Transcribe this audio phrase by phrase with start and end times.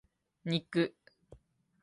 [0.49, 0.87] 肉